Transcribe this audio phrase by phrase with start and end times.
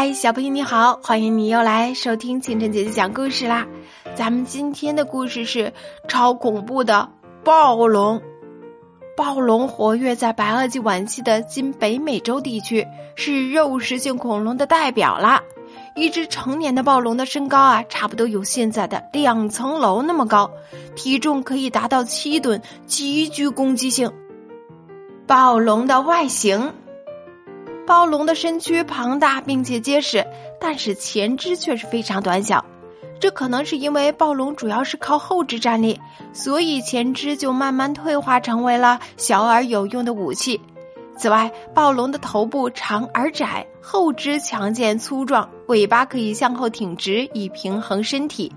[0.00, 3.66] 嗨，小朋友你好，欢迎你又来收听清晨姐姐讲故事啦。
[4.14, 5.72] 咱们今天的故事是
[6.06, 7.08] 超恐怖的
[7.42, 8.22] 暴龙。
[9.16, 15.42] 暴龙活跃在白垩纪晚期的今北美洲地区，是肉食性恐龙的代表啦。
[15.96, 20.52] 一只成年的暴龙的身高啊，差不多有现在的两层楼那么高，
[20.94, 24.12] 体重可以达到七吨，极具攻击性。
[25.26, 26.72] 暴龙的外形。
[27.88, 30.26] 暴龙的身躯庞大并且结实，
[30.60, 32.62] 但是前肢却是非常短小。
[33.18, 35.98] 这可能是因为暴龙主要是靠后肢站立，
[36.34, 40.60] 所以前肢就慢慢退化成为了小而有用的武器。
[41.16, 48.52] 此外，暴龙的头部长而窄，后肢强健粗壮，尾巴可以向后挺直以平衡身体。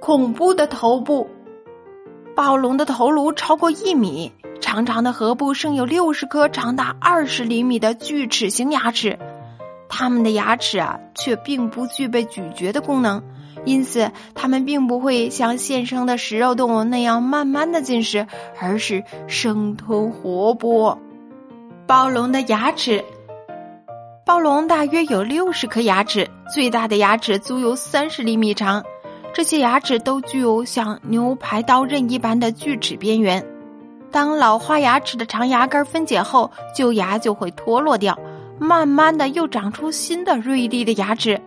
[0.00, 1.30] 恐怖的头部，
[2.36, 4.30] 暴龙的头颅超过一米。
[4.60, 9.18] 长长的颌部生有六十颗长达二十厘米的锯齿形牙齿，
[9.88, 13.22] 它们的牙齿啊却并不具备咀嚼的功能，
[13.64, 18.26] 因此它们并不会像现生的食肉动物那样慢慢的进食，
[18.60, 20.98] 而是生吞活剥。
[21.86, 23.04] 暴龙的牙齿，
[24.26, 28.84] 暴龙大约有六十颗牙齿，最大的牙齿足有三十厘米长，
[29.36, 33.44] 这些牙齿都具有像牛排刀刃一般的锯齿边缘。
[34.10, 38.18] 当老花牙齿的长牙根分解后，旧牙就会脱落掉，
[38.58, 41.38] 慢慢的又长出新的锐利的牙齿。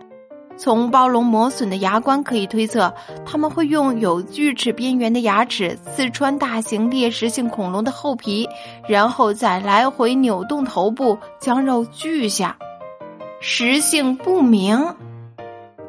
[0.56, 2.94] 从暴龙磨损的牙关可以推测，
[3.26, 8.48] 他们会用有锯齿边缘的牙齿刺穿大型猎食性恐龙的后皮，
[8.86, 12.56] 然后再来回扭动头部将肉锯下。
[13.40, 14.78] 食性不明。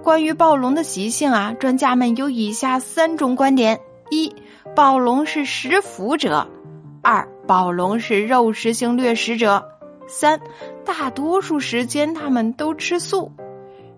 [0.04, 4.34] 关于暴龙的习性啊，专家们有以下三种观点：一，
[4.76, 6.48] 暴龙是食腐者。
[7.04, 9.64] 二，暴龙是肉食性掠食者；
[10.08, 10.40] 三，
[10.84, 13.32] 大多数时间它们都吃素。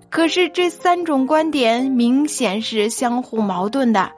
[0.10, 4.12] 可是这三种观点明显是相互矛盾的。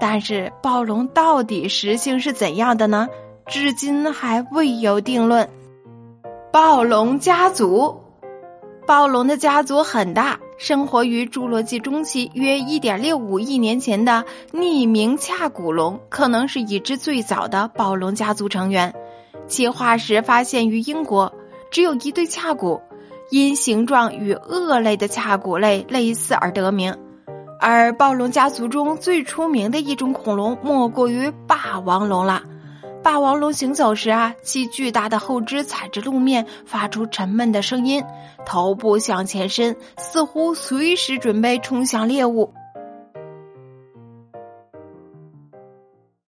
[0.00, 3.08] 但是暴龙到底食性是怎样的呢？
[3.46, 5.48] 至今还未有定论。
[6.50, 8.00] 暴龙家族，
[8.86, 10.38] 暴龙的家族很大。
[10.58, 18.94] 生活于侏罗纪中期约1.65亿年前的匿名恰古龙，可能是已知最早的暴龙家族成员。
[19.46, 21.32] 其化石发现于英国，
[21.70, 22.80] 只有一对恰骨，
[23.30, 26.96] 因形状与鳄类的恰骨类类似而得名。
[27.60, 32.42] 而暴龙家族中最出名的一种恐龙，莫过于霸王龙了。
[33.06, 38.02] 霸王龙行走时啊，其巨大的后肢踩着路面，发出沉闷的声音，
[38.44, 42.52] 头部向前伸，似乎随时准备冲向猎物。